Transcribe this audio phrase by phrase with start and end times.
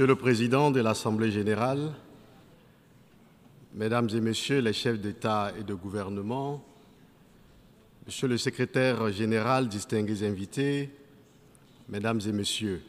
[0.00, 1.92] Monsieur le Président de l'Assemblée générale,
[3.74, 6.64] Mesdames et Messieurs les chefs d'État et de gouvernement,
[8.06, 10.88] Monsieur le Secrétaire général, distingués invités,
[11.90, 12.82] Mesdames et Messieurs,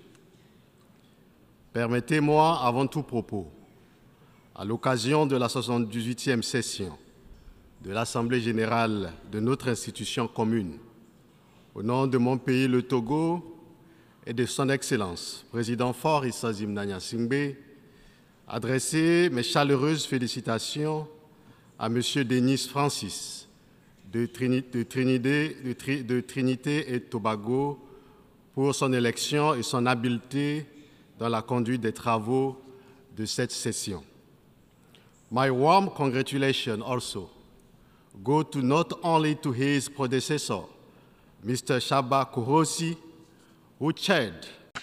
[1.73, 3.51] permettez-moi avant tout propos,
[4.55, 6.97] à l'occasion de la 78e session
[7.83, 10.77] de l'Assemblée générale de notre institution commune,
[11.75, 13.60] au nom de mon pays, le Togo,
[14.25, 17.55] et de son Excellence, Président Fort Issa Zimnanya Singbe,
[18.47, 21.07] adresser mes chaleureuses félicitations
[21.79, 22.01] à M.
[22.25, 23.47] Denis Francis
[24.11, 24.25] de,
[26.21, 27.79] Trinité et Tobago
[28.53, 30.65] pour son élection et son habileté
[31.17, 32.61] dans la conduite des travaux
[33.15, 34.03] de cette session.
[35.31, 37.29] My warm congratulations also
[38.21, 40.63] go to not only to his predecessor,
[41.45, 41.79] Mr.
[41.79, 42.25] Shaba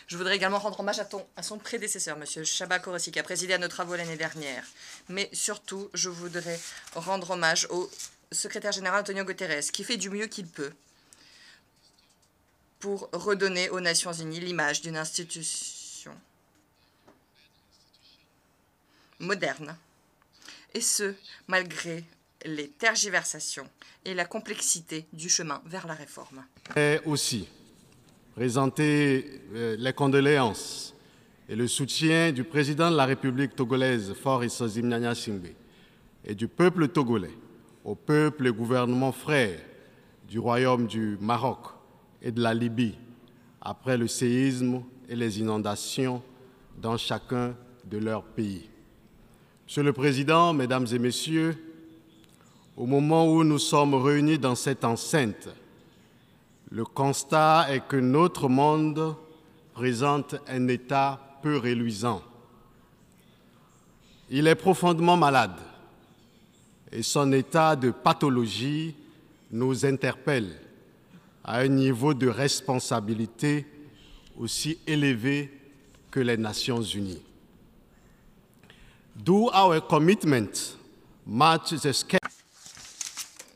[0.09, 1.01] je voudrais également rendre hommage
[1.37, 2.45] à, son prédécesseur, M.
[2.45, 4.65] Shaba Korossi, qui a présidé à nos travaux l'année dernière.
[5.09, 6.59] Mais surtout, je voudrais
[6.95, 7.89] rendre hommage au
[8.33, 10.73] secrétaire général Antonio Guterres, qui fait du mieux qu'il peut
[12.81, 16.13] pour redonner aux Nations Unies l'image d'une institution
[19.21, 19.77] moderne,
[20.75, 21.15] et ce,
[21.47, 22.05] malgré
[22.45, 23.69] les tergiversations
[24.05, 26.45] et la complexité du chemin vers la réforme.
[26.77, 27.49] Et aussi,
[28.39, 30.95] présenter euh, les condoléances
[31.49, 35.49] et le soutien du président de la République togolaise, Faure Issozim Singbe,
[36.25, 37.35] et du peuple togolais
[37.85, 39.59] au peuple et gouvernement frère
[40.29, 41.59] du royaume du Maroc
[42.23, 42.95] et de la Libye
[43.61, 46.23] après le séisme et les inondations
[46.81, 48.71] dans chacun de leurs pays.
[49.67, 51.57] Monsieur le Président, Mesdames et Messieurs,
[52.77, 55.49] au moment où nous sommes réunis dans cette enceinte,
[56.71, 59.17] le constat est que notre monde
[59.73, 62.23] présente un état peu réluisant.
[64.31, 65.57] Il est profondément malade
[66.93, 68.95] et son état de pathologie
[69.51, 70.61] nous interpelle
[71.45, 73.67] à un niveau de responsabilité
[74.37, 75.51] aussi élevé
[76.11, 77.23] que les Nations Unies.
[79.17, 80.77] Do our commitment
[81.27, 82.21] match the scale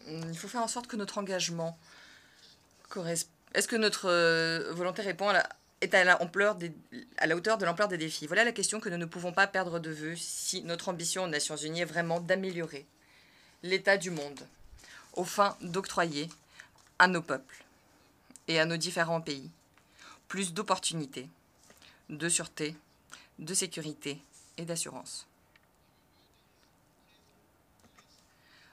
[0.08, 1.76] Il faut faire en sorte que notre engagement
[2.96, 5.48] est-ce que notre euh, volonté répond à la,
[5.80, 8.26] est à la, hauteur de l'ampleur des défis?
[8.26, 11.28] Voilà la question que nous ne pouvons pas perdre de vue si notre ambition aux
[11.28, 12.86] Nations Unies est vraiment d'améliorer
[13.62, 14.40] l'état du monde
[15.14, 16.28] aux fins d'octroyer
[16.98, 17.64] à nos peuples
[18.48, 19.50] et à nos différents pays
[20.28, 21.28] plus d'opportunités,
[22.08, 22.74] de sûreté,
[23.38, 24.18] de sécurité
[24.56, 25.26] et d'assurance.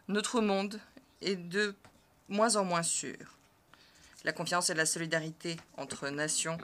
[0.08, 0.80] Notre monde
[1.22, 1.76] est de
[2.30, 3.39] moins en moins sûr
[4.24, 6.58] la confiance et la solidarité entre nations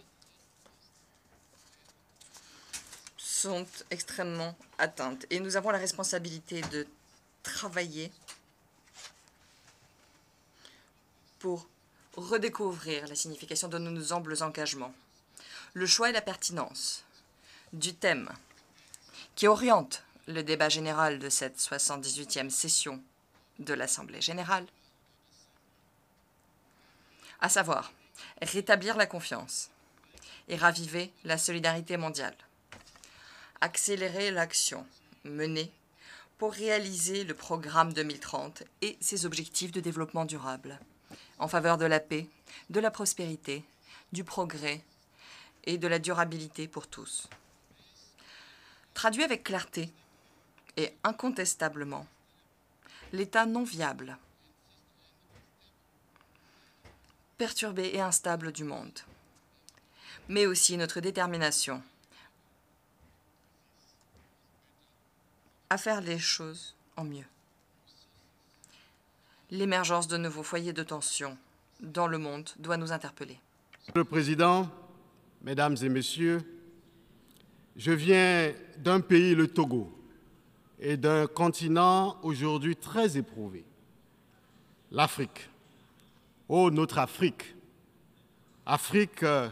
[3.17, 5.25] sont extrêmement atteintes.
[5.29, 6.87] Et nous avons la responsabilité de
[7.43, 8.11] travailler
[11.39, 11.67] pour
[12.15, 14.93] redécouvrir la signification de nos humbles engagements.
[15.73, 17.03] Le choix et la pertinence
[17.73, 18.29] du thème
[19.35, 23.01] qui oriente le débat général de cette 78e session
[23.59, 24.65] de l'Assemblée générale
[27.45, 27.93] à savoir
[28.41, 29.69] rétablir la confiance
[30.47, 32.35] et raviver la solidarité mondiale,
[33.61, 34.83] accélérer l'action
[35.25, 35.71] menée
[36.39, 40.79] pour réaliser le programme 2030 et ses objectifs de développement durable
[41.37, 42.27] en faveur de la paix,
[42.71, 43.63] de la prospérité,
[44.11, 44.81] du progrès
[45.65, 47.29] et de la durabilité pour tous.
[48.95, 49.91] Traduit avec clarté
[50.77, 52.07] et incontestablement,
[53.13, 54.17] l'état non viable
[57.37, 58.99] perturbé et instable du monde,
[60.29, 61.81] mais aussi notre détermination
[65.69, 67.25] à faire les choses en mieux.
[69.51, 71.37] L'émergence de nouveaux foyers de tension
[71.81, 73.39] dans le monde doit nous interpeller.
[73.81, 74.69] Monsieur le Président,
[75.41, 76.41] Mesdames et Messieurs,
[77.75, 79.91] je viens d'un pays, le Togo,
[80.79, 83.65] et d'un continent aujourd'hui très éprouvé,
[84.91, 85.49] l'Afrique.
[86.47, 87.55] Oh, notre Afrique,
[88.67, 89.49] Afrique euh,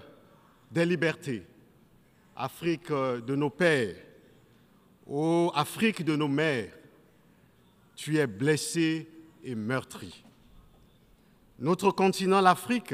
[0.72, 1.44] des libertés,
[2.36, 3.96] Afrique euh, de nos pères,
[5.08, 6.72] oh, Afrique de nos mères,
[7.96, 9.10] tu es blessé
[9.44, 10.24] et meurtri.
[11.58, 12.94] Notre continent, l'Afrique,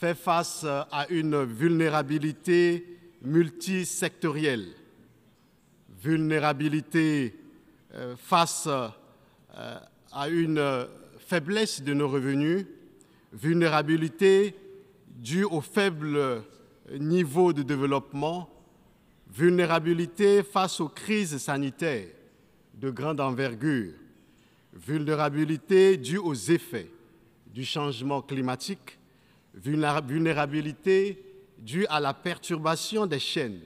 [0.00, 4.66] fait face euh, à une vulnérabilité multisectorielle,
[6.02, 7.36] vulnérabilité
[8.16, 10.88] face à une
[11.18, 12.66] faiblesse de nos revenus,
[13.32, 14.54] vulnérabilité
[15.08, 16.42] due au faible
[16.98, 18.48] niveau de développement,
[19.32, 22.08] vulnérabilité face aux crises sanitaires
[22.74, 23.92] de grande envergure,
[24.72, 26.90] vulnérabilité due aux effets
[27.46, 28.98] du changement climatique,
[29.54, 31.22] vulnérabilité
[31.58, 33.60] due à la perturbation des chaînes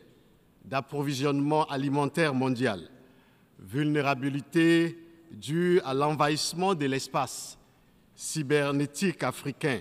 [0.65, 2.91] d'approvisionnement alimentaire mondial,
[3.59, 4.99] vulnérabilité
[5.31, 7.59] due à l'envahissement de l'espace
[8.15, 9.81] cybernétique africain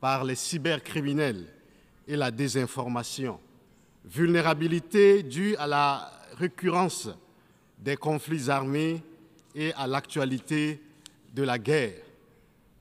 [0.00, 1.46] par les cybercriminels
[2.06, 3.38] et la désinformation,
[4.04, 7.08] vulnérabilité due à la récurrence
[7.78, 9.02] des conflits armés
[9.54, 10.82] et à l'actualité
[11.34, 11.94] de la guerre,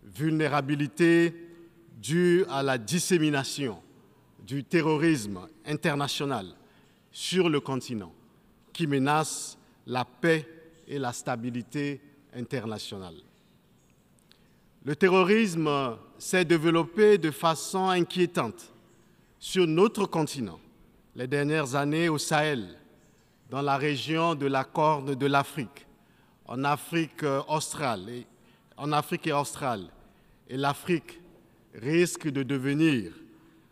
[0.03, 1.33] vulnérabilité
[2.01, 3.81] due à la dissémination
[4.45, 6.47] du terrorisme international
[7.11, 8.13] sur le continent
[8.73, 10.47] qui menace la paix
[10.87, 12.01] et la stabilité
[12.33, 13.15] internationale.
[14.83, 18.73] Le terrorisme s'est développé de façon inquiétante
[19.37, 20.59] sur notre continent
[21.15, 22.79] les dernières années au Sahel,
[23.49, 25.85] dans la région de la Corne de l'Afrique,
[26.45, 27.41] en Afrique et
[29.33, 29.89] australe.
[30.47, 31.21] Et l'Afrique
[31.75, 33.11] risque de devenir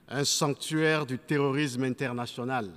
[0.10, 2.70] un sanctuaire du terrorisme international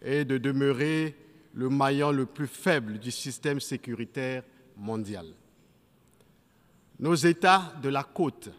[0.00, 1.16] et de demeurer
[1.54, 4.44] le maillon le plus faible du système sécuritaire
[4.76, 5.26] mondial.
[7.00, 8.50] Nos États de la côte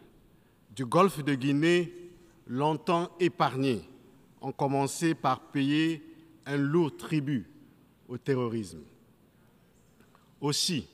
[0.74, 1.92] du golfe de Guinée,
[2.46, 3.82] longtemps épargnés,
[4.40, 6.02] ont commencé par payer
[6.46, 7.46] un lourd tribut
[8.08, 8.80] au terrorisme.
[10.40, 10.88] Aussi,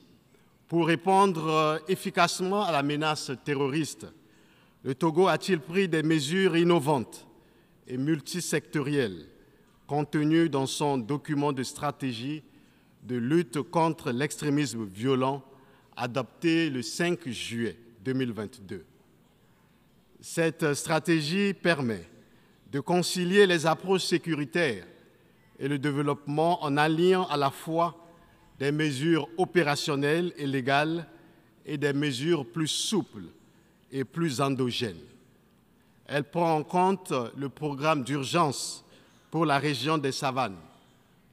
[0.67, 4.07] pour répondre efficacement à la menace terroriste,
[4.83, 7.25] le Togo a-t-il pris des mesures innovantes
[7.87, 9.25] et multisectorielles
[9.87, 12.43] contenues dans son document de stratégie
[13.03, 15.41] de lutte contre l'extrémisme violent
[15.97, 18.85] adopté le 5 juillet 2022.
[20.21, 22.07] Cette stratégie permet
[22.71, 24.85] de concilier les approches sécuritaires
[25.59, 28.07] et le développement en alliant à la fois
[28.59, 31.07] des mesures opérationnelles et légales
[31.65, 33.25] et des mesures plus souples
[33.91, 34.95] et plus endogènes.
[36.05, 38.85] Elle prend en compte le programme d'urgence
[39.31, 40.57] pour la région des savanes,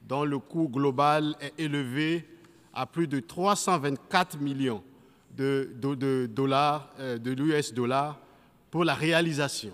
[0.07, 2.27] dont le coût global est élevé
[2.75, 4.83] à plus de 324 millions
[5.35, 8.19] de, dollars, euh, de l'US dollars
[8.69, 9.73] pour la réalisation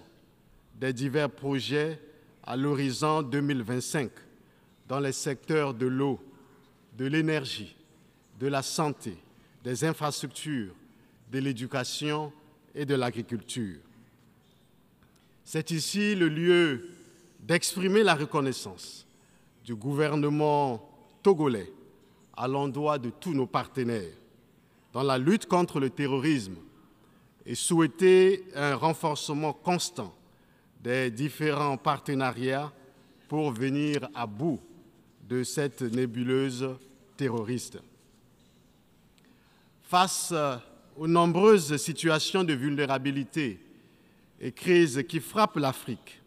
[0.75, 2.00] des divers projets
[2.44, 4.12] à l'horizon 2025
[4.88, 6.19] dans les secteurs de l'eau,
[6.98, 7.75] de l'énergie,
[8.39, 9.18] de la santé,
[9.63, 10.74] des infrastructures,
[11.31, 12.31] de l'éducation
[12.75, 13.80] et de l'agriculture.
[15.44, 16.89] C'est ici le lieu
[17.39, 19.07] d'exprimer la reconnaissance
[19.63, 20.88] du gouvernement
[21.24, 21.71] togolais
[22.42, 24.18] à l'endroit de tous nos partenaires
[24.94, 26.56] dans la lutte contre le terrorisme
[27.46, 30.12] et souhaiter un renforcement constant
[30.82, 32.74] des différents partenariats
[33.28, 34.60] pour venir à bout
[35.30, 36.68] de cette nébuleuse
[37.16, 37.78] terroriste.
[39.84, 40.34] Face
[40.98, 43.64] aux nombreuses situations de vulnérabilité
[44.40, 46.20] et crises qui frappent l'Afrique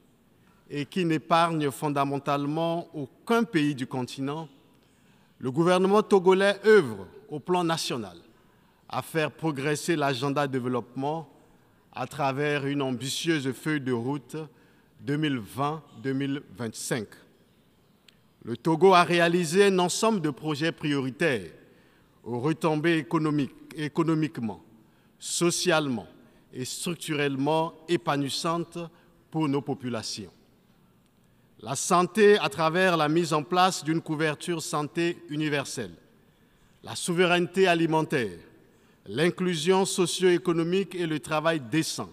[0.70, 4.48] et qui n'épargnent fondamentalement aucun pays du continent,
[5.44, 8.16] le gouvernement togolais œuvre au plan national
[8.88, 11.28] à faire progresser l'agenda développement
[11.92, 14.36] à travers une ambitieuse feuille de route
[15.06, 17.04] 2020-2025.
[18.42, 21.50] Le Togo a réalisé un ensemble de projets prioritaires
[22.22, 23.06] aux retombées
[23.76, 24.64] économiquement,
[25.18, 26.08] socialement
[26.54, 28.78] et structurellement épanouissantes
[29.30, 30.32] pour nos populations.
[31.64, 35.94] La santé à travers la mise en place d'une couverture santé universelle,
[36.82, 38.38] la souveraineté alimentaire,
[39.06, 42.10] l'inclusion socio-économique et le travail décent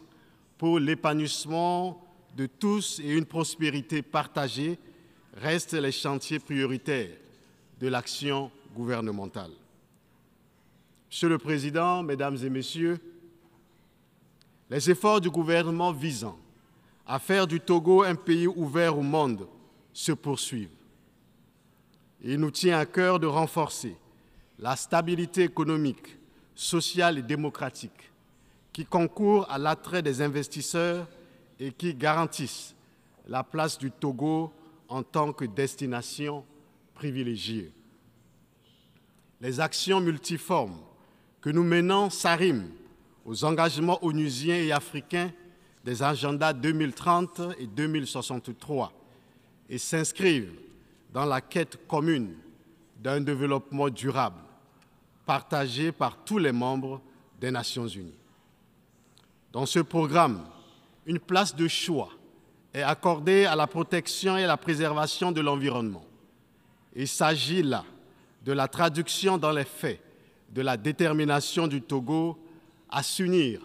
[0.57, 2.01] pour l'épanouissement
[2.37, 4.79] de tous et une prospérité partagée
[5.33, 7.17] restent les chantiers prioritaires
[7.77, 9.51] de l'action gouvernementale.
[11.09, 12.99] Monsieur le Président, Mesdames et Messieurs,
[14.69, 16.39] les efforts du gouvernement visant
[17.11, 19.45] à faire du Togo un pays ouvert au monde
[19.91, 20.69] se poursuivent.
[22.21, 23.97] Il nous tient à cœur de renforcer
[24.57, 26.17] la stabilité économique,
[26.55, 28.13] sociale et démocratique
[28.71, 31.05] qui concourt à l'attrait des investisseurs
[31.59, 32.75] et qui garantissent
[33.27, 34.53] la place du Togo
[34.87, 36.45] en tant que destination
[36.93, 37.73] privilégiée.
[39.41, 40.79] Les actions multiformes
[41.41, 42.71] que nous menons s'arriment
[43.25, 45.33] aux engagements onusiens et africains
[45.83, 48.91] des agendas 2030 et 2063
[49.69, 50.53] et s'inscrivent
[51.13, 52.35] dans la quête commune
[52.99, 54.41] d'un développement durable
[55.25, 57.01] partagé par tous les membres
[57.39, 58.17] des Nations Unies.
[59.51, 60.45] Dans ce programme,
[61.05, 62.09] une place de choix
[62.73, 66.05] est accordée à la protection et à la préservation de l'environnement,
[66.95, 67.83] Il s'agit là
[68.43, 70.01] de la traduction dans les faits
[70.49, 72.37] de la détermination du Togo
[72.89, 73.61] à s'unir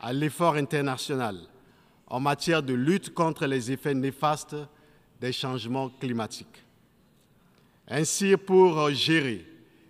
[0.00, 1.36] à l'effort international
[2.06, 4.56] en matière de lutte contre les effets néfastes
[5.20, 6.64] des changements climatiques.
[7.88, 9.44] Ainsi, pour gérer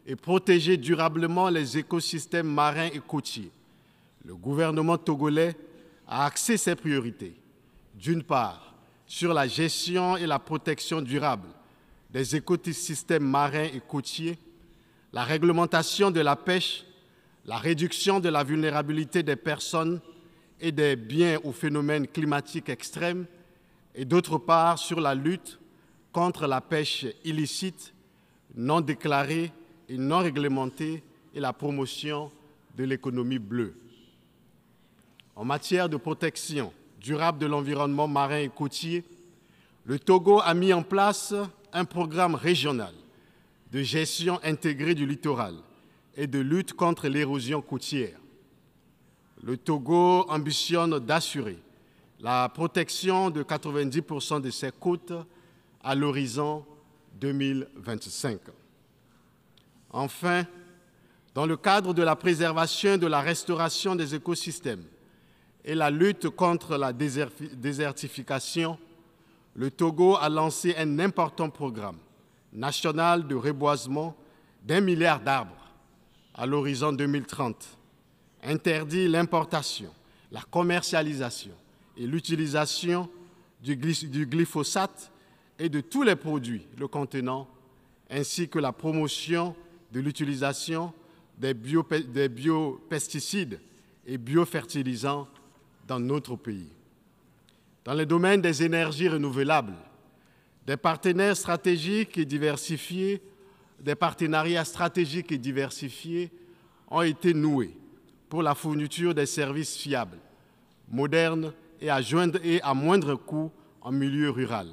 [0.07, 3.51] et protéger durablement les écosystèmes marins et côtiers,
[4.25, 5.55] le gouvernement togolais
[6.07, 7.35] a axé ses priorités,
[7.95, 8.75] d'une part,
[9.07, 11.49] sur la gestion et la protection durable
[12.11, 14.39] des écosystèmes marins et côtiers,
[15.13, 16.85] la réglementation de la pêche,
[17.49, 20.03] la réduction de la vulnérabilité des personnes
[20.61, 23.25] et des biens aux phénomènes climatiques extrêmes,
[23.95, 25.59] et d'autre part sur la lutte
[26.13, 27.95] contre la pêche illicite,
[28.55, 29.51] non déclarée
[29.89, 31.03] et non réglementée
[31.35, 32.31] et la promotion
[32.77, 33.75] de l'économie bleue.
[35.35, 39.05] En matière de protection durable de l'environnement marin et côtier,
[39.87, 41.33] le Togo a mis en place
[41.73, 42.93] un programme régional
[43.73, 45.55] de gestion intégrée du littoral
[46.19, 48.19] et de lutte contre l'érosion côtière.
[49.41, 51.59] Le Togo ambitionne d'assurer
[52.19, 55.13] la protection de 90% de ses côtes
[55.81, 56.67] à l'horizon
[57.21, 58.41] 2025.
[59.91, 60.45] Enfin,
[61.35, 64.85] dans le cadre de la préservation et de la restauration des écosystèmes
[65.65, 68.77] et la lutte contre la désertification,
[69.55, 71.99] le Togo a lancé un important programme
[72.53, 74.17] national de reboisement
[74.65, 75.58] d'un milliard d'arbres
[76.39, 77.77] à l'horizon 2030,
[78.45, 79.93] interdit l'importation,
[80.31, 81.53] la commercialisation
[81.97, 83.11] et l'utilisation
[83.61, 85.11] du, glyphosate
[85.59, 87.49] et de tous les produits le contenant,
[88.09, 89.57] ainsi que la promotion
[89.93, 90.93] de l'utilisation
[91.39, 93.61] des, des biopesticides
[94.07, 95.27] et biofertilisants
[95.89, 96.71] dans notre pays.
[97.85, 99.75] Dans le domaine des énergies renouvelables,
[100.67, 103.23] des partenaires stratégiques et diversifiés,
[103.81, 106.31] des partenariats stratégiques et diversifiés
[106.91, 107.77] ont été noués
[108.29, 110.19] pour la fourniture des services fiables,
[110.91, 114.69] modernes et à, moindre coût en milieu rural.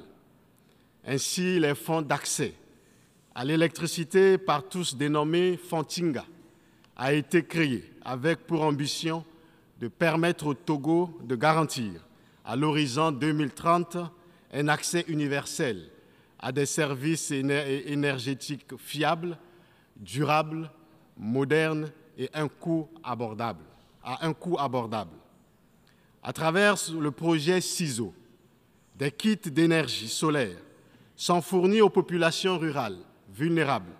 [1.06, 2.54] Ainsi, les fonds d'accès
[3.34, 6.24] à l'électricité par tous dénommés Fontinga
[6.96, 9.24] a été créé avec pour ambition
[9.78, 11.92] de permettre au Togo de garantir
[12.44, 13.98] à l'horizon 2030
[14.52, 15.90] un accès universel
[16.38, 19.38] à des services énergétiques fiables,
[19.96, 20.70] durables,
[21.16, 23.64] modernes et à un coût abordable.
[26.22, 28.12] À travers le projet CISO,
[28.96, 30.56] des kits d'énergie solaire
[31.14, 32.98] sont fournis aux populations rurales
[33.32, 33.92] vulnérables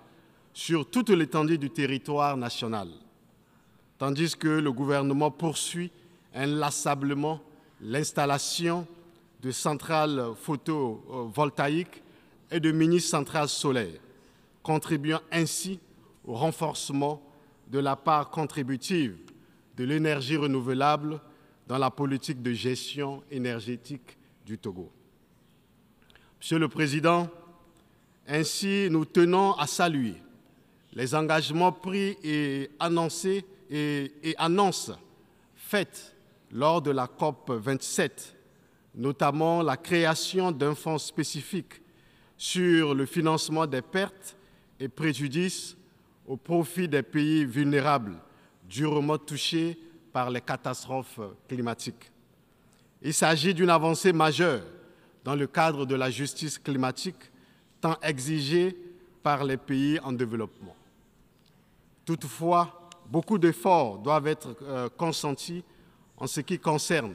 [0.52, 2.88] sur toute l'étendue du territoire national,
[3.98, 5.90] tandis que le gouvernement poursuit
[6.34, 7.40] inlassablement
[7.80, 8.86] l'installation
[9.42, 12.02] de centrales photovoltaïques
[12.50, 14.00] et de mini-centrales solaires,
[14.62, 15.80] contribuant ainsi
[16.24, 17.22] au renforcement
[17.68, 19.16] de la part contributive
[19.76, 21.20] de l'énergie renouvelable
[21.66, 24.90] dans la politique de gestion énergétique du Togo.
[26.38, 27.28] Monsieur le Président,
[28.28, 30.14] ainsi nous tenons à saluer
[30.92, 34.92] les engagements pris et annoncés et, annonces
[35.54, 36.14] faites
[36.52, 38.36] lors de la COP 27,
[38.94, 41.82] notamment la création d'un fonds spécifique
[42.36, 44.36] sur le financement des pertes
[44.78, 45.76] et préjudices
[46.26, 48.16] au profit des pays vulnérables
[48.68, 49.78] durement touchés
[50.12, 52.10] par les catastrophes climatiques.
[53.02, 54.62] Il s'agit d'une avancée majeure
[55.24, 57.30] dans le cadre de la justice climatique
[57.80, 58.76] tant exigée
[59.22, 60.74] par les pays en développement.
[62.04, 65.64] Toutefois, beaucoup d'efforts doivent être euh, consentis
[66.16, 67.14] en ce qui concerne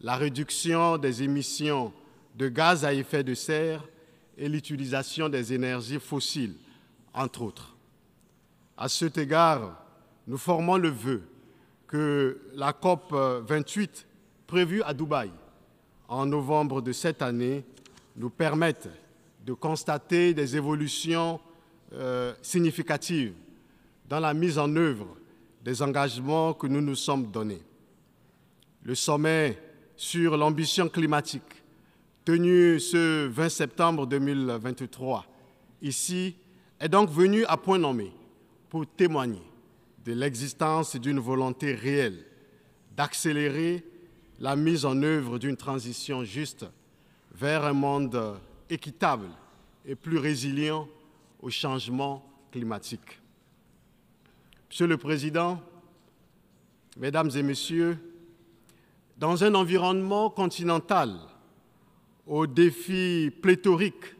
[0.00, 1.92] la réduction des émissions
[2.34, 3.82] de gaz à effet de serre
[4.36, 6.54] et l'utilisation des énergies fossiles,
[7.14, 7.76] entre autres.
[8.76, 9.82] À cet égard,
[10.26, 11.22] nous formons le vœu
[11.86, 14.06] que la COP 28
[14.46, 15.30] prévue à Dubaï
[16.08, 17.64] en novembre de cette année
[18.16, 18.88] nous permette
[19.44, 21.40] de constater des évolutions
[21.92, 23.34] euh, significatives
[24.08, 25.16] dans la mise en œuvre
[25.64, 27.62] des engagements que nous nous sommes donnés.
[28.82, 29.58] Le sommet
[29.96, 31.64] sur l'ambition climatique,
[32.26, 35.24] tenu ce 20 septembre 2023,
[35.80, 36.34] ici,
[36.80, 38.12] est donc venu à point nommé
[38.68, 39.42] pour témoigner
[40.04, 42.24] de l'existence d'une volonté réelle
[42.96, 43.84] d'accélérer
[44.40, 46.66] la mise en œuvre d'une transition juste
[47.32, 49.28] vers un monde équitable
[49.84, 50.88] et plus résilient
[51.40, 53.20] au changement climatique.
[54.68, 55.62] Monsieur le Président,
[56.96, 57.96] Mesdames et Messieurs,
[59.16, 61.16] dans un environnement continental
[62.26, 64.14] aux défis pléthoriques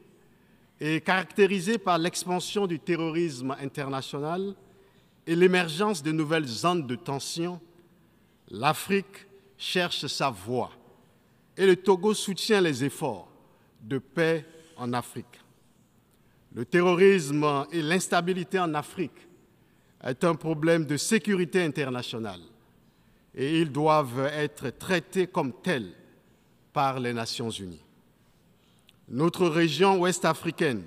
[0.80, 4.54] est caractérisée par l'expansion du terrorisme international
[5.26, 7.60] et l'émergence de nouvelles zones de tension,
[8.50, 9.26] l'Afrique
[9.58, 10.70] cherche sa voie
[11.56, 13.28] et le Togo soutient les efforts
[13.82, 14.44] de paix
[14.76, 15.40] en Afrique.
[16.54, 19.26] Le terrorisme et l'instabilité en Afrique
[20.02, 22.40] est un problème de sécurité internationale
[23.34, 25.92] et ils doivent être traités comme tels
[26.72, 27.85] par les Nations Unies.
[29.16, 30.82] Notre région ouest africaine,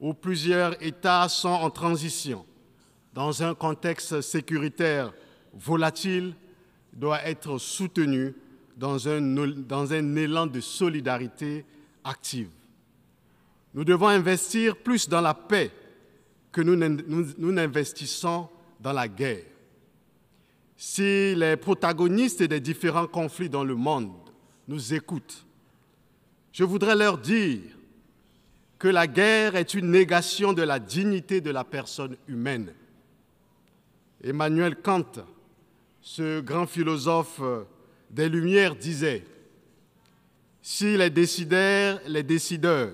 [0.00, 2.46] où plusieurs États sont en transition,
[3.12, 5.12] dans un contexte sécuritaire
[5.52, 6.34] volatile,
[6.94, 8.34] doit être soutenue
[8.78, 11.66] dans un, élan de solidarité
[12.02, 12.48] active.
[13.74, 15.70] Nous devons investir plus dans la paix
[16.50, 18.48] que nous n'investissons
[18.80, 19.44] dans la guerre.
[20.78, 24.14] Si les protagonistes des différents conflits dans le monde
[24.66, 25.43] nous écoutent,
[26.54, 27.62] je voudrais leur dire
[28.78, 32.72] que la guerre est une négation de la dignité de la personne humaine.
[34.22, 35.26] Emmanuel Kant,
[36.00, 37.40] ce grand philosophe
[38.08, 39.24] des Lumières, disait,
[40.62, 42.92] si les décideurs, les décideurs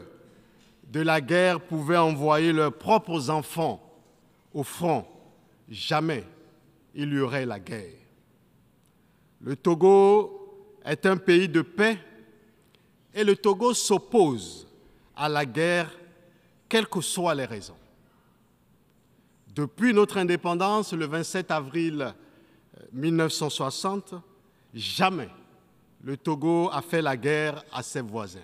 [0.91, 3.79] de la guerre pouvaient envoyer leurs propres enfants
[4.55, 5.07] au front,
[5.69, 6.25] jamais
[6.95, 7.93] il y aurait la guerre.
[9.43, 11.99] Le Togo est un pays de paix
[13.15, 14.67] et le Togo s'oppose
[15.17, 15.91] à la guerre,
[16.69, 17.77] quelles que soient les raisons.
[19.55, 22.15] Depuis notre indépendance, le 27 avril
[22.93, 24.15] 1960,
[24.73, 25.29] jamais
[26.03, 28.39] le Togo a fait la guerre à ses voisins.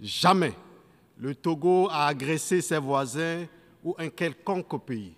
[0.00, 0.54] Jamais
[1.18, 3.46] le Togo a agressé ses voisins
[3.84, 5.14] ou un quelconque pays.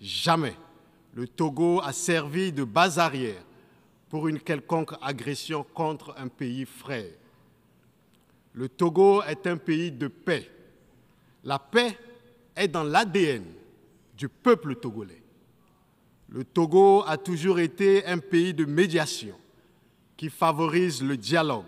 [0.00, 0.54] Jamais
[1.14, 3.42] le Togo a servi de base arrière
[4.08, 7.12] pour une quelconque agression contre un pays frère.
[8.56, 10.50] Le Togo est un pays de paix.
[11.44, 11.96] La paix
[12.56, 13.44] est dans l'ADN
[14.16, 15.22] du peuple togolais.
[16.30, 19.36] Le Togo a toujours été un pays de médiation
[20.16, 21.66] qui favorise le dialogue,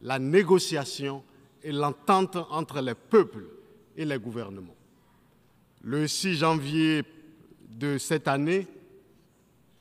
[0.00, 1.24] la négociation
[1.64, 3.46] et l'entente entre les peuples
[3.96, 4.76] et les gouvernements.
[5.82, 7.02] Le 6 janvier
[7.68, 8.68] de cette année,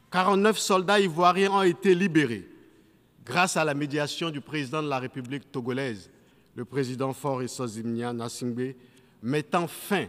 [0.09, 2.49] 49 soldats ivoiriens ont été libérés
[3.23, 6.09] grâce à la médiation du président de la République togolaise,
[6.57, 8.73] le président Faure Sozimnia Nassingbe,
[9.21, 10.07] mettant fin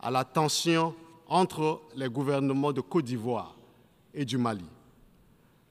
[0.00, 0.94] à la tension
[1.28, 3.54] entre les gouvernements de Côte d'Ivoire
[4.14, 4.64] et du Mali.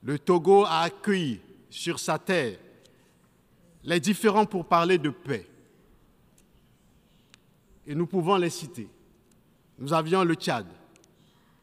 [0.04, 2.56] Le Togo a accueilli sur sa terre
[3.82, 5.44] les différents pour parler de paix.
[7.84, 8.88] Et nous pouvons les citer.
[9.76, 10.66] Nous avions le Tchad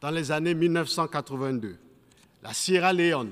[0.02, 1.78] dans les années 1982
[2.44, 3.32] la Sierra Leone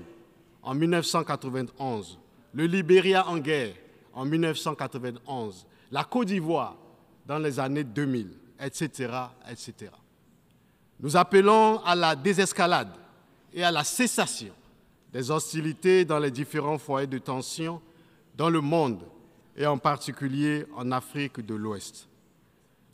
[0.63, 2.17] en 1991,
[2.53, 3.75] le Libéria en guerre
[4.17, 6.75] en 1991, la Côte d'Ivoire
[7.27, 9.13] dans les années 2000, etc.,
[9.47, 9.91] etc.
[10.99, 12.89] Nous appelons à la désescalade
[13.53, 14.53] et à la cessation
[15.13, 17.79] des hostilités dans les différents foyers de tension
[18.35, 19.03] dans le monde
[19.55, 22.07] et en particulier en Afrique de l'Ouest.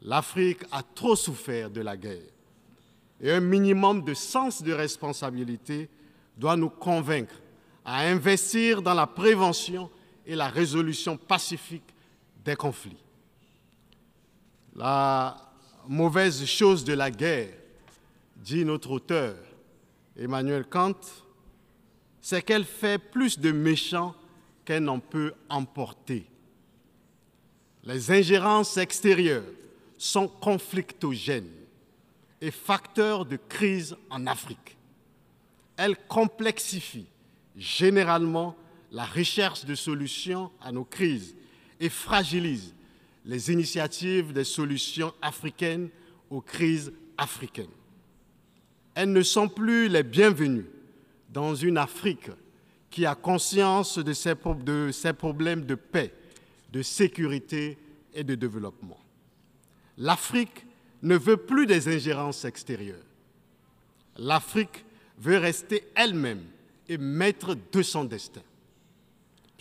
[0.01, 2.33] L'Afrique a trop souffert de la guerre
[3.21, 5.89] et un minimum de sens de responsabilité
[6.37, 7.35] doit nous convaincre
[7.85, 9.89] à investir dans la prévention
[10.25, 11.93] et la résolution pacifique
[12.43, 12.97] des conflits.
[14.75, 15.37] La
[15.87, 17.53] mauvaise chose de la guerre,
[18.37, 19.35] dit notre auteur
[20.17, 20.99] Emmanuel Kant,
[22.21, 24.15] c'est qu'elle fait plus de méchants
[24.65, 26.25] qu'elle n'en peut emporter.
[27.83, 29.43] Les ingérences extérieures
[29.97, 31.51] sont conflictogènes
[32.39, 34.73] et facteurs de crise en Afrique
[35.77, 37.07] elle complexifie
[37.55, 38.55] généralement
[38.93, 41.35] la recherche de solutions à nos crises
[41.79, 42.73] et fragilise
[43.25, 45.89] les initiatives des solutions africaines
[46.29, 47.65] aux crises africaines.
[48.93, 50.69] Elles ne sont plus les bienvenues
[51.31, 52.29] dans une Afrique
[52.91, 56.13] qui a conscience de ses, de problèmes de paix,
[56.71, 57.79] de sécurité
[58.13, 58.99] et de développement.
[59.97, 60.67] L'Afrique
[61.01, 63.05] ne veut plus des ingérences extérieures.
[64.17, 64.85] L'Afrique
[65.17, 66.43] veut rester elle-même
[66.87, 68.41] et maître de son destin.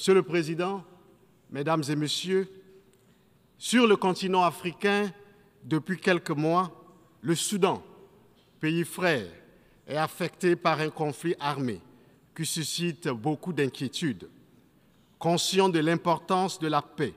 [0.02, 0.82] Monsieur le Président,
[1.52, 2.48] Mesdames et Messieurs,
[3.56, 5.12] sur le continent africain,
[5.62, 6.72] depuis quelques mois,
[7.20, 7.80] le Soudan,
[8.58, 9.28] pays frère,
[9.86, 11.80] est affecté par un conflit armé
[12.34, 14.28] qui suscite beaucoup d'inquiétudes.
[15.20, 17.14] Conscient de l'importance de la paix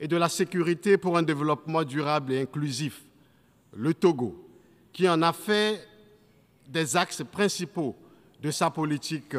[0.00, 3.04] et de la sécurité pour un développement durable et inclusif,
[3.76, 4.44] le Togo,
[4.92, 5.86] qui en a fait
[6.66, 7.94] des axes principaux
[8.42, 9.36] de sa politique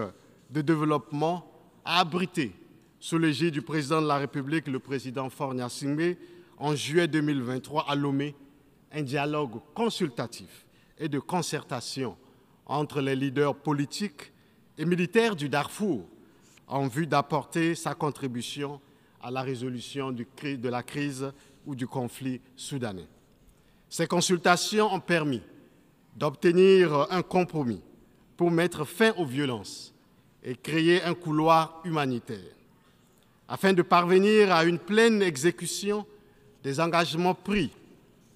[0.50, 1.46] de développement
[1.84, 2.54] a abrité,
[3.00, 6.16] sous l'égide du président de la République, le président Fornia Singbe,
[6.58, 8.36] en juillet 2023 à Lomé
[8.92, 10.66] un dialogue consultatif
[10.98, 12.18] et de concertation
[12.66, 14.32] entre les leaders politiques
[14.78, 16.06] et militaires du Darfour
[16.68, 18.80] en vue d'apporter sa contribution
[19.22, 21.32] à la résolution de la crise
[21.66, 23.08] ou du conflit soudanais.
[23.90, 25.42] Ces consultations ont permis
[26.16, 27.82] d'obtenir un compromis
[28.38, 29.94] pour mettre fin aux violences
[30.44, 32.56] et créer un couloir humanitaire,
[33.50, 36.06] afin de parvenir à une pleine exécution
[36.64, 37.72] des engagements pris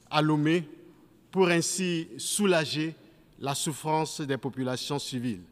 [0.09, 0.67] à Lomé
[1.31, 2.95] pour ainsi soulager
[3.39, 5.43] la souffrance des populations civiles.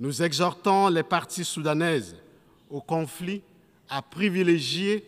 [0.00, 2.16] Nous exhortons les parties soudanaises
[2.68, 3.40] au conflit
[3.88, 5.04] à privilégier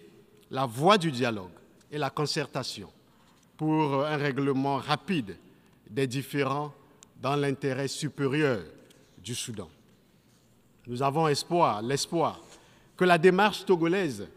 [0.53, 1.51] la voie du dialogue
[1.91, 2.91] et la concertation
[3.57, 5.37] pour un règlement rapide
[5.91, 6.73] des différends
[7.21, 8.61] dans l'intérêt supérieur
[9.19, 9.69] du Soudan.
[10.87, 12.41] Nous avons espoir, l'espoir
[13.01, 14.29] que la démarche togolaise,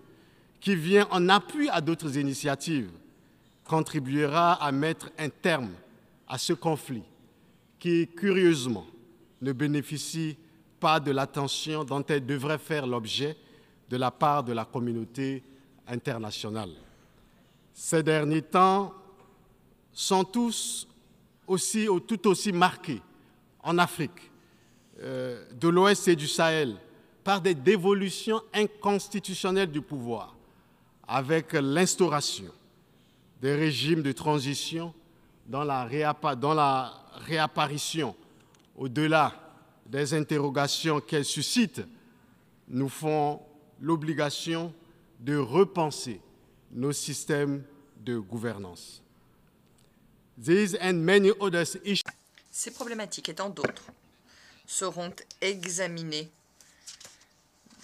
[0.61, 2.89] qui vient en appui à d'autres initiatives,
[3.65, 5.71] contribuera à mettre un terme
[6.29, 7.03] à ce conflit
[7.77, 8.85] qui, curieusement,
[9.41, 10.37] ne bénéficie
[10.79, 13.35] pas de l'attention dont elle devrait faire l'objet
[13.89, 15.43] de la part de la communauté
[15.85, 16.71] internationale.
[17.73, 18.93] Ces derniers temps
[19.91, 20.87] sont tous
[21.47, 23.01] aussi, tout aussi marqués
[23.61, 24.31] en Afrique,
[25.01, 26.77] euh, de l'Ouest et du Sahel,
[27.23, 30.35] par des dévolutions inconstitutionnelles du pouvoir,
[31.07, 32.51] avec l'instauration
[33.41, 34.93] des régimes de transition
[35.45, 35.85] dans la,
[37.25, 38.15] réapparition,
[38.75, 39.33] au-delà
[39.85, 41.83] des interrogations qu'elles suscitent,
[42.69, 43.41] nous font
[43.81, 44.73] l'obligation
[45.19, 46.21] de repenser
[46.71, 47.63] nos systèmes
[47.97, 49.03] de gouvernance.
[52.49, 53.87] Ces problématiques étant d'autres
[54.65, 56.31] seront examinées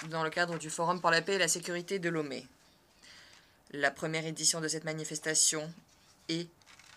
[0.07, 2.47] dans le cadre du Forum pour la paix et la sécurité de Lomé.
[3.71, 5.71] La première édition de cette manifestation
[6.29, 6.47] est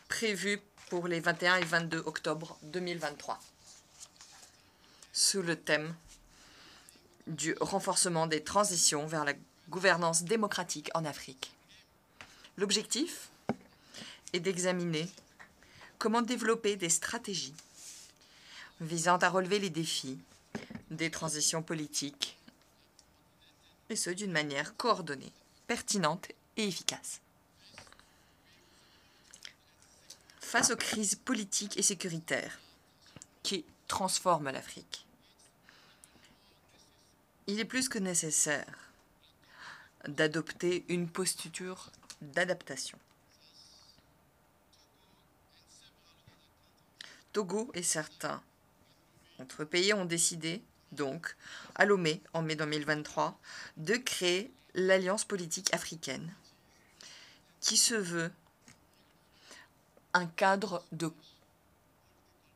[0.08, 3.40] prévue pour les 21 et 22 octobre 2023
[5.12, 5.94] sous le thème
[7.26, 9.34] du renforcement des transitions vers la
[9.68, 11.52] gouvernance démocratique en Afrique.
[12.56, 13.28] L'objectif
[14.32, 15.08] est d'examiner
[15.98, 17.54] comment développer des stratégies
[18.80, 20.18] visant à relever les défis
[20.90, 22.36] des transitions politiques,
[23.92, 25.32] et ce d'une manière coordonnée,
[25.66, 27.20] pertinente et efficace.
[30.40, 32.58] Face aux crises politiques et sécuritaires
[33.42, 35.06] qui transforment l'Afrique,
[37.46, 38.90] il est plus que nécessaire
[40.08, 42.98] d'adopter une posture d'adaptation.
[47.32, 48.42] Togo et certains
[49.38, 51.36] autres pays ont décidé, donc,
[51.74, 53.38] à Lomé, en mai 2023,
[53.76, 56.34] de créer l'Alliance politique africaine,
[57.60, 58.30] qui se veut
[60.14, 61.10] un cadre de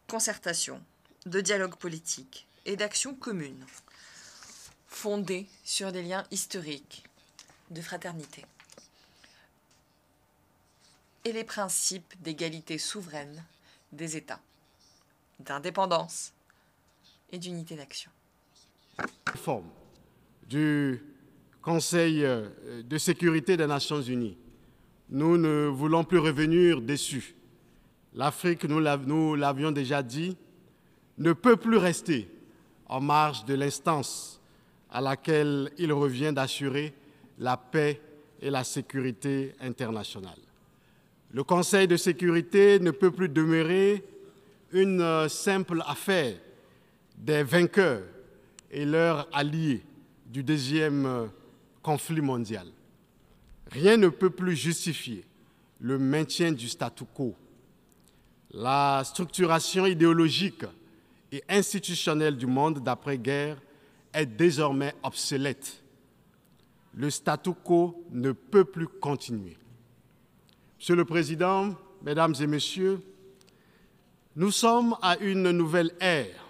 [0.08, 0.82] concertation,
[1.24, 3.66] de dialogue politique et d'action commune
[4.86, 7.04] fondée sur des liens historiques
[7.70, 8.44] de fraternité
[11.24, 13.44] et les principes d'égalité souveraine
[13.90, 14.40] des États,
[15.40, 16.32] d'indépendance
[17.30, 18.10] et d'unité d'action.
[19.36, 19.68] Forme
[20.48, 21.02] du
[21.60, 22.48] Conseil euh,
[22.82, 24.36] de sécurité des Nations Unies.
[25.10, 27.34] Nous ne voulons plus revenir dessus.
[28.14, 30.36] L'Afrique, nous l'avions déjà dit,
[31.18, 32.28] ne peut plus rester
[32.88, 34.40] en marge de l'instance
[34.90, 36.94] à laquelle il revient d'assurer
[37.38, 38.00] la paix
[38.40, 40.38] et la sécurité internationale.
[41.32, 44.04] Le Conseil de sécurité ne peut plus demeurer
[44.72, 46.36] une euh, simple affaire
[47.16, 48.02] des vainqueurs
[48.76, 49.82] et leurs alliés
[50.26, 51.26] du deuxième euh,
[51.82, 52.68] conflit mondial.
[53.70, 55.24] Rien ne peut plus justifier
[55.80, 57.34] le maintien du statu quo.
[58.50, 60.66] La structuration idéologique
[61.32, 63.56] et institutionnelle du monde d'après-guerre
[64.12, 65.82] est désormais obsolète.
[66.92, 69.56] Le statu quo ne peut plus continuer.
[70.78, 73.00] Monsieur le Président, Mesdames et Messieurs,
[74.36, 76.45] nous sommes à une nouvelle ère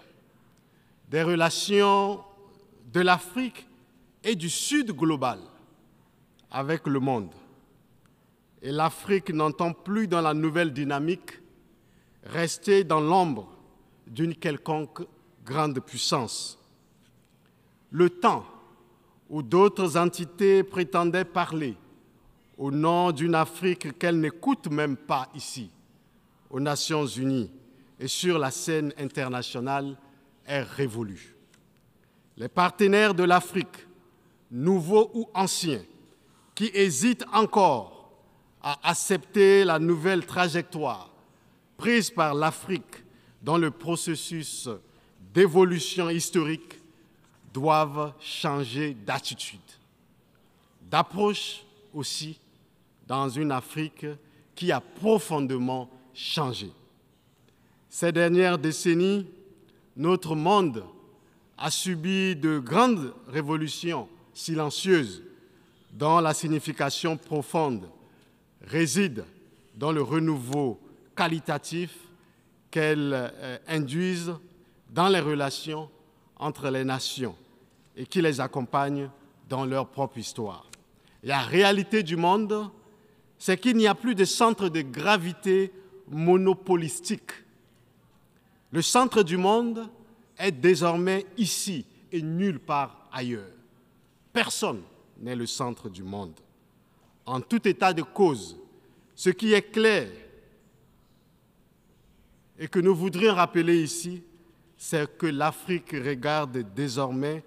[1.07, 2.23] des relations
[2.93, 3.67] de l'Afrique
[4.23, 5.39] et du Sud global
[6.51, 7.31] avec le monde.
[8.61, 11.39] Et l'Afrique n'entend plus dans la nouvelle dynamique
[12.23, 13.47] rester dans l'ombre
[14.07, 15.05] d'une quelconque
[15.45, 16.57] grande puissance
[17.91, 18.45] le temps
[19.29, 21.75] où d'autres entités prétendaient parler
[22.57, 25.69] au nom d'une Afrique qu'elles n'écoutent même pas ici,
[26.49, 27.51] aux Nations Unies
[27.99, 29.95] et sur la scène internationale,
[30.47, 31.35] est révolu.
[32.37, 33.87] Les partenaires de l'Afrique,
[34.49, 35.83] nouveaux ou anciens,
[36.55, 38.11] qui hésitent encore
[38.61, 41.11] à accepter la nouvelle trajectoire
[41.77, 43.03] prise par l'Afrique
[43.41, 44.67] dans le processus
[45.33, 46.73] d'évolution historique
[47.53, 49.59] doivent changer d'attitude,
[50.81, 52.39] d'approche aussi
[53.07, 54.05] dans une Afrique
[54.55, 56.71] qui a profondément changé.
[57.89, 59.27] Ces dernières décennies,
[59.97, 60.85] notre monde
[61.57, 65.23] a subi de grandes révolutions silencieuses
[65.91, 67.89] dont la signification profonde
[68.61, 69.25] réside
[69.75, 70.79] dans le renouveau
[71.15, 71.95] qualitatif
[72.69, 74.35] qu'elles euh, induisent
[74.91, 75.89] dans les relations
[76.37, 77.35] entre les nations
[77.95, 79.09] et qui les accompagnent
[79.49, 80.67] dans leur propre histoire.
[81.23, 82.69] La réalité du monde,
[83.39, 85.71] c'est qu'il n'y a plus de centre de gravité
[86.09, 87.31] monopolistique.
[88.71, 89.89] Le centre du monde
[90.37, 93.51] est désormais ici et nulle part ailleurs.
[94.33, 94.83] Personne
[95.19, 96.39] n'est le centre du monde.
[97.25, 98.57] En tout état de cause,
[99.15, 100.09] ce qui est clair
[102.59, 104.23] et que nous voudrions rappeler ici,
[104.77, 107.43] c'est que l'Afrique regarde désormais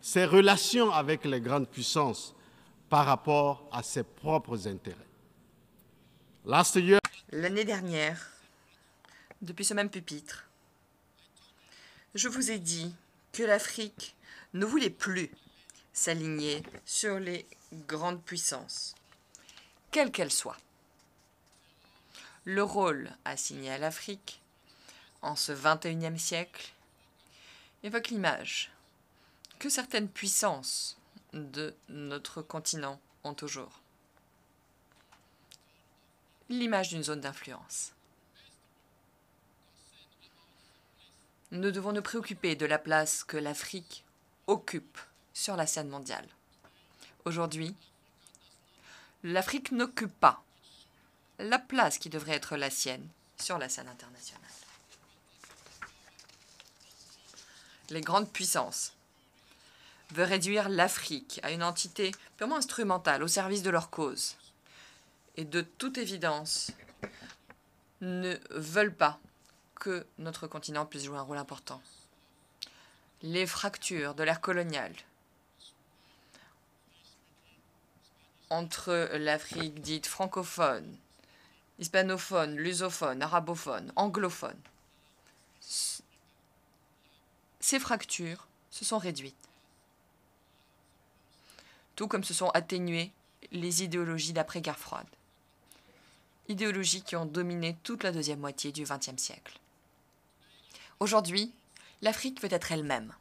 [0.00, 2.34] ses relations avec les grandes puissances
[2.88, 4.98] par rapport à ses propres intérêts.
[7.30, 8.20] L'année dernière,
[9.40, 10.48] depuis ce même pupitre,
[12.14, 12.94] je vous ai dit
[13.32, 14.14] que l'Afrique
[14.54, 15.30] ne voulait plus
[15.92, 17.46] s'aligner sur les
[17.88, 18.94] grandes puissances,
[19.90, 20.58] quelles qu'elles soient.
[22.44, 24.40] Le rôle assigné à l'Afrique
[25.22, 26.72] en ce XXIe siècle
[27.82, 28.70] évoque l'image
[29.58, 30.98] que certaines puissances
[31.32, 33.80] de notre continent ont toujours.
[36.48, 37.92] L'image d'une zone d'influence.
[41.52, 44.04] Nous devons nous préoccuper de la place que l'Afrique
[44.46, 44.98] occupe
[45.32, 46.26] sur la scène mondiale.
[47.24, 47.76] Aujourd'hui,
[49.22, 50.42] l'Afrique n'occupe pas
[51.38, 53.06] la place qui devrait être la sienne
[53.38, 54.42] sur la scène internationale.
[57.92, 58.94] les grandes puissances,
[60.12, 64.36] veulent réduire l'Afrique à une entité purement instrumentale au service de leur cause.
[65.36, 66.70] Et de toute évidence,
[68.00, 69.20] ne veulent pas
[69.82, 71.82] que notre continent puisse jouer un rôle important.
[73.22, 74.94] Les fractures de l'ère coloniale
[78.48, 80.96] entre l'Afrique dite francophone,
[81.80, 84.60] hispanophone, lusophone, arabophone, anglophone,
[87.58, 89.34] ces fractures se sont réduites.
[91.96, 93.10] Tout comme se sont atténuées
[93.50, 95.08] les idéologies d'après-guerre froide.
[96.48, 99.58] Idéologies qui ont dominé toute la deuxième moitié du XXe siècle.
[101.02, 101.52] Aujourd'hui,
[102.00, 103.12] l'Afrique veut être elle-même.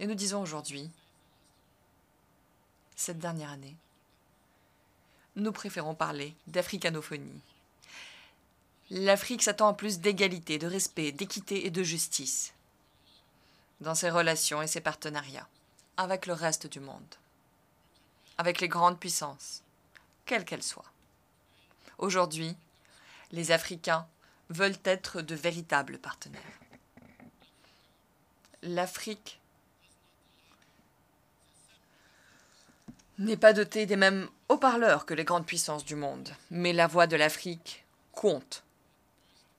[0.00, 0.90] Et nous disons aujourd'hui,
[2.96, 3.76] cette dernière année,
[5.36, 7.42] nous préférons parler d'africanophonie.
[8.88, 12.54] L'Afrique s'attend à plus d'égalité, de respect, d'équité et de justice
[13.82, 15.48] dans ses relations et ses partenariats
[15.98, 17.14] avec le reste du monde,
[18.38, 19.62] avec les grandes puissances,
[20.24, 20.90] quelles qu'elles soient.
[21.98, 22.56] Aujourd'hui,
[23.32, 24.08] les Africains
[24.50, 26.40] veulent être de véritables partenaires.
[28.62, 29.40] L'Afrique
[33.18, 37.06] n'est pas dotée des mêmes haut-parleurs que les grandes puissances du monde, mais la voix
[37.06, 38.62] de l'Afrique compte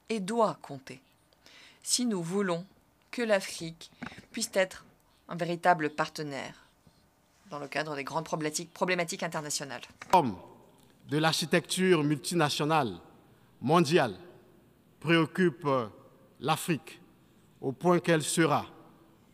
[0.10, 1.02] et doit compter
[1.84, 2.66] si nous voulons
[3.12, 3.92] que l'Afrique
[4.32, 4.86] puisse être
[5.28, 6.56] un véritable partenaire
[7.50, 9.82] dans le cadre des grandes problématiques internationales.
[11.10, 13.00] De l'architecture multinationale
[13.62, 14.16] mondiale
[15.00, 15.88] préoccupe euh,
[16.40, 17.00] l'Afrique
[17.62, 18.66] au point qu'elle sera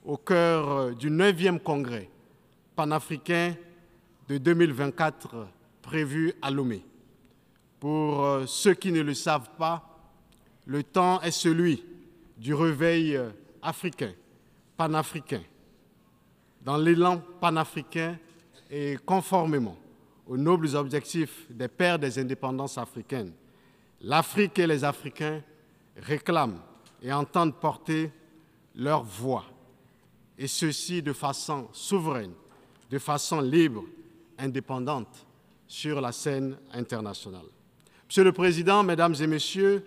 [0.04, 2.10] au cœur euh, du 9e congrès
[2.76, 3.56] panafricain
[4.28, 5.48] de 2024
[5.82, 6.84] prévu à Lomé.
[7.80, 9.84] Pour euh, ceux qui ne le savent pas,
[10.66, 11.84] le temps est celui
[12.38, 13.20] du réveil
[13.62, 14.12] africain,
[14.76, 15.42] panafricain,
[16.64, 18.18] dans l'élan panafricain
[18.70, 19.78] et conformément
[20.28, 23.32] aux nobles objectifs des pères des indépendances africaines,
[24.02, 25.42] l'Afrique et les Africains
[25.96, 26.62] réclament
[27.02, 28.12] et entendent porter
[28.76, 29.46] leur voix,
[30.38, 32.34] et ceci de façon souveraine,
[32.90, 33.84] de façon libre,
[34.38, 35.26] indépendante
[35.68, 37.46] sur la scène internationale.
[38.08, 39.86] Monsieur le Président, Mesdames et Messieurs,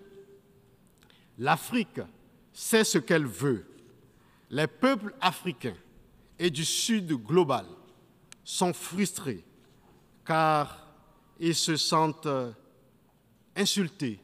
[1.38, 2.01] l'Afrique
[2.53, 3.64] sait ce qu'elle veut.
[4.51, 5.77] Les peuples africains
[6.38, 7.66] et du Sud global
[8.42, 9.44] sont frustrés
[10.25, 10.87] car
[11.38, 12.29] ils se sentent
[13.55, 14.18] insultés,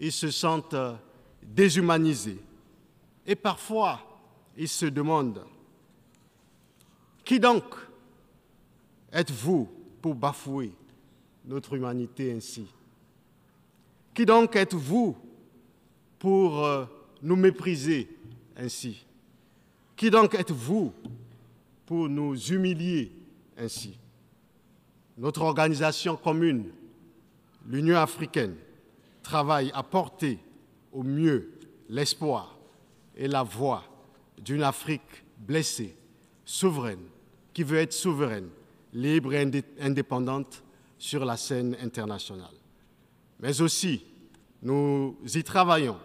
[0.00, 0.94] ils se sentent euh,
[1.42, 2.40] déshumanisés.
[3.26, 4.00] Et parfois,
[4.56, 5.44] ils se demandent,
[7.22, 7.64] qui donc
[9.12, 9.68] êtes-vous
[10.00, 10.72] pour bafouer
[11.44, 12.66] notre humanité ainsi?
[14.14, 15.16] Qui donc êtes-vous
[16.18, 16.86] pour euh,
[17.22, 18.08] nous mépriser
[18.56, 19.04] ainsi?
[19.96, 20.92] Qui donc êtes-vous
[21.84, 23.12] pour nous humilier
[23.56, 23.98] ainsi?
[25.18, 26.70] Notre organisation commune,
[27.66, 28.56] l'Union africaine,
[29.22, 30.38] travaille à porter
[30.92, 31.52] au mieux
[31.88, 32.56] l'espoir
[33.16, 33.84] et la voix
[34.38, 35.96] d'une Afrique blessée,
[36.44, 37.04] souveraine,
[37.52, 38.48] qui veut être souveraine,
[38.92, 40.62] libre et indépendante
[40.98, 42.54] sur la scène internationale.
[43.40, 44.04] Mais aussi,
[44.62, 45.98] nous y travaillons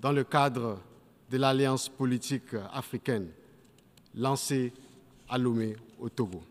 [0.00, 0.78] dans le cadre
[1.30, 3.28] de l'Alliance politique africaine
[4.14, 4.72] lancée
[5.28, 6.42] à Lomé au Togo.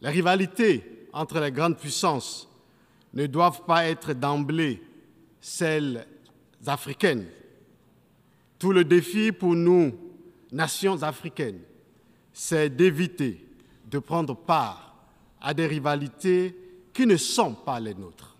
[0.00, 2.47] Les rivalités entre les grandes puissances
[3.14, 4.82] ne doivent pas être d'emblée
[5.40, 6.06] celles
[6.66, 7.26] africaines.
[8.58, 9.92] Tout le défi pour nous,
[10.52, 11.60] nations africaines,
[12.32, 13.46] c'est d'éviter
[13.90, 14.96] de prendre part
[15.40, 16.56] à des rivalités
[16.92, 18.36] qui ne sont pas les nôtres.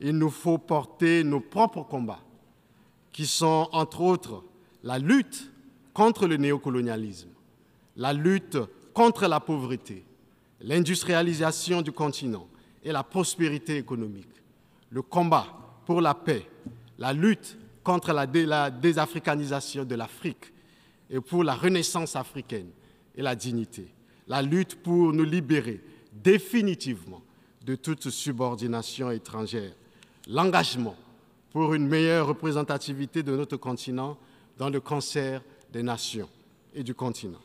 [0.00, 2.22] Il nous faut porter nos propres combats,
[3.12, 4.42] qui sont entre autres
[4.82, 5.50] la lutte
[5.94, 7.28] contre le néocolonialisme,
[7.96, 8.58] la lutte
[8.92, 10.04] contre la pauvreté,
[10.60, 12.48] l'industrialisation du continent
[12.82, 14.28] et la prospérité économique,
[14.90, 15.46] le combat
[15.86, 16.46] pour la paix,
[16.98, 20.52] la lutte contre la, désafricanisation de l'Afrique
[21.10, 22.70] et pour la renaissance africaine
[23.14, 23.88] et la dignité,
[24.28, 25.80] la lutte pour nous libérer
[26.12, 27.22] définitivement
[27.64, 29.72] de toute subordination étrangère,
[30.28, 30.96] l'engagement
[31.50, 34.16] pour une meilleure représentativité de notre continent
[34.58, 35.42] dans le concert
[35.72, 36.28] des nations
[36.74, 37.40] et du continent.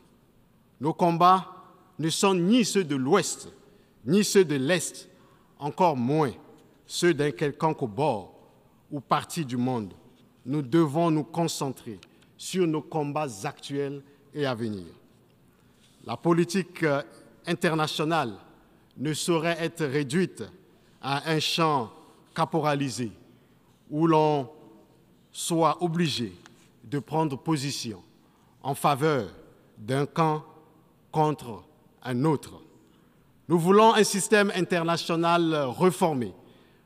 [0.80, 1.54] Nos combats
[1.98, 3.48] ne sont ni ceux de l'Ouest,
[4.04, 5.08] ni ceux de l'Est,
[5.58, 6.32] encore moins
[6.86, 8.34] ceux d'un quelconque bord
[8.90, 9.92] ou partie du monde.
[10.46, 12.00] Nous devons nous concentrer
[12.36, 14.86] sur nos combats actuels et à venir.
[16.04, 17.02] La politique euh,
[17.46, 18.34] internationale
[18.96, 20.44] ne saurait être réduite
[21.02, 21.90] à un champ
[22.34, 23.10] caporalisé
[23.90, 24.48] où l'on
[25.32, 26.32] soit obligé
[26.84, 28.02] de prendre position
[28.62, 29.28] en faveur
[29.76, 30.44] d'un camp
[31.12, 31.62] contre
[32.02, 32.60] un autre.
[33.48, 36.34] Nous voulons un système international reformé,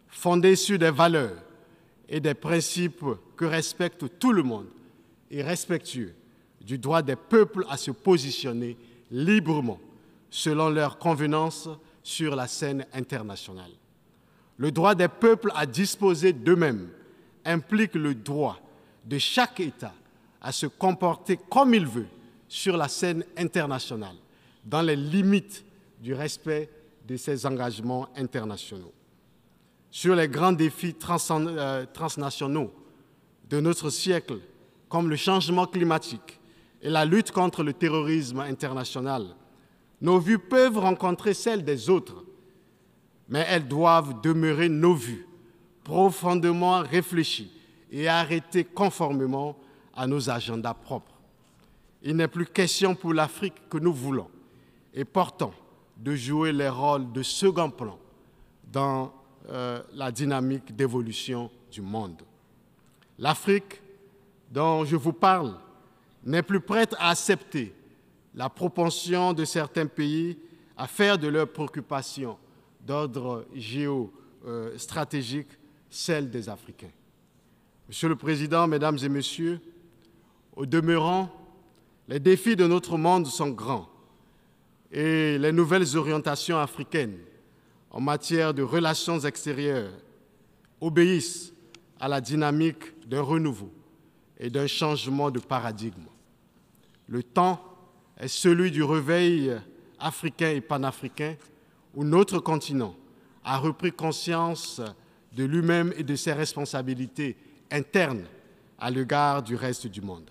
[0.07, 1.37] fondé sur des valeurs
[2.09, 3.05] et des principes
[3.37, 4.69] que respecte tout le monde
[5.29, 6.15] et respectueux
[6.61, 8.77] du droit des peuples à se positionner
[9.11, 9.81] librement
[10.31, 11.69] selon leurs convenances
[12.05, 13.73] sur la scène internationale.
[14.57, 16.89] Le droit des peuples à disposer d'eux-mêmes
[17.45, 18.61] implique le droit
[19.05, 19.95] de chaque État
[20.41, 22.07] à se comporter comme il veut
[22.47, 24.15] sur la scène internationale,
[24.65, 25.65] dans les limites
[26.03, 26.69] du respect
[27.07, 28.93] de ses engagements internationaux.
[29.89, 30.97] Sur les grands défis
[31.31, 32.73] euh, transnationaux
[33.49, 34.41] de notre siècle,
[34.89, 36.41] comme le changement climatique
[36.83, 39.37] et la lutte contre le terrorisme international,
[40.01, 42.25] nos vues peuvent rencontrer celles des autres,
[43.29, 45.27] mais elles doivent demeurer nos vues,
[45.85, 47.53] profondément réfléchies
[47.93, 49.57] et arrêtées conformément
[49.95, 51.21] à nos agendas propres.
[52.03, 54.29] Il n'est plus question pour l'Afrique que nous voulons
[54.95, 55.53] et portons
[55.97, 57.99] de jouer les rôles de second plan
[58.73, 59.13] dans
[59.49, 62.23] euh, la dynamique d'évolution du monde.
[63.19, 63.81] L'Afrique
[64.51, 65.55] dont je vous parle
[66.25, 67.75] n'est plus prête à accepter
[68.35, 70.39] la propension de certains pays
[70.77, 72.39] à faire de leurs préoccupations
[72.81, 75.49] d'ordre géostratégique
[75.91, 76.91] celle des Africains.
[77.89, 79.61] Monsieur le Président, Mesdames et Messieurs,
[80.57, 81.29] au demeurant,
[82.09, 83.89] les défis de notre monde sont grands
[84.93, 87.19] et les nouvelles orientations africaines
[87.91, 89.91] en matière de relations extérieures
[90.81, 91.53] obéissent
[91.99, 93.73] à la dynamique d'un renouveau
[94.39, 96.05] et d'un changement de paradigme.
[97.09, 97.63] Le temps
[98.19, 99.53] est celui du réveil
[99.99, 101.37] africain et panafricain
[101.95, 102.95] où notre continent
[103.45, 104.81] a repris conscience
[105.33, 107.37] de lui-même et de ses responsabilités
[107.71, 108.25] internes
[108.79, 110.31] à l'égard du reste du monde.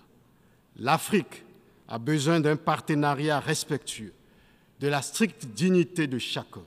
[0.76, 1.44] L'Afrique
[1.88, 4.12] a besoin d'un partenariat respectueux,
[4.82, 6.64] de la stricte dignité de chacun.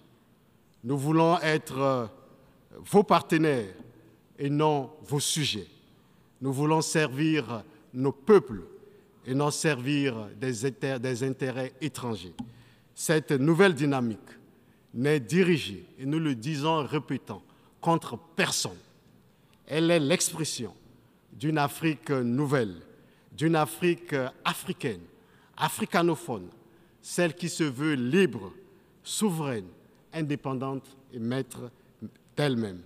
[0.86, 2.05] Nous voulons être euh,
[2.78, 3.76] vos partenaires
[4.39, 5.68] et non vos sujets.
[6.39, 7.63] Nous voulons servir
[7.93, 8.63] nos peuples
[9.26, 12.34] et non servir des, intérêts étrangers.
[12.93, 14.20] Cette nouvelle dynamique
[14.93, 17.43] n'est dirigée, et nous le disons répétant,
[17.82, 18.78] contre personne.
[19.68, 20.74] Elle est l'expression
[21.34, 22.76] d'une Afrique nouvelle,
[23.34, 25.01] d'une Afrique africaine,
[25.57, 26.47] africanophone,
[27.08, 28.51] celle qui se veut libre,
[29.03, 29.68] souveraine,
[30.12, 31.70] indépendante et maître
[32.36, 32.82] d'elle-même.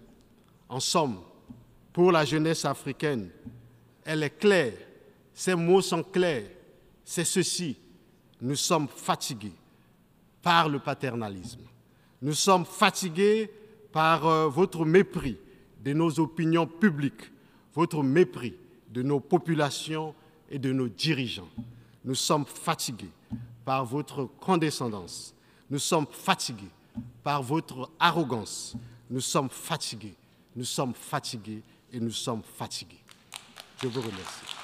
[0.68, 1.20] En somme,
[1.94, 3.30] pour la jeunesse africaine,
[4.04, 4.74] elle est claire,
[5.34, 6.50] ces mots sont clairs,
[7.06, 7.78] c'est ceci,
[8.42, 9.54] nous sommes fatigués
[10.42, 11.62] par le paternalisme.
[12.22, 13.50] Nous sommes fatigués
[13.94, 15.38] par euh, votre mépris
[15.82, 17.32] de nos opinions publiques,
[17.74, 18.54] votre mépris
[18.90, 20.14] de nos populations
[20.52, 21.50] et de nos dirigeants.
[22.04, 23.12] Nous sommes fatigués
[23.66, 25.34] par votre condescendance.
[25.70, 26.70] Nous sommes fatigués
[27.24, 28.76] par votre arrogance.
[29.10, 30.16] Nous sommes fatigués,
[30.56, 33.04] nous sommes fatigués et nous sommes fatigués.
[33.82, 34.59] Je vous remercie.